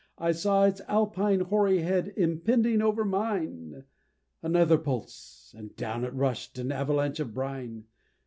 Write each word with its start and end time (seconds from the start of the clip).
I 0.17 0.31
saw 0.31 0.63
its 0.63 0.81
alpine 0.87 1.41
hoary 1.41 1.81
head 1.81 2.11
impending 2.17 2.81
over 2.81 3.05
mine! 3.05 3.83
Another 4.41 4.79
pulse 4.79 5.53
and 5.55 5.75
down 5.75 6.03
it 6.03 6.13
rush'd 6.15 6.57
an 6.57 6.71
avalanche 6.71 7.19
of 7.19 7.35
brine! 7.35 7.85